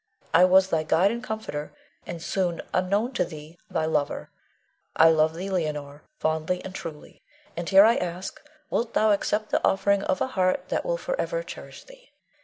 [0.33, 1.73] I was thy guide and comforter,
[2.07, 4.31] and soon, unknown to thee, thy lover.
[4.95, 7.21] I love thee, Leonore, fondly and truly;
[7.55, 8.41] and here I ask,
[8.71, 12.09] wilt thou accept the offering of a heart that will forever cherish thee.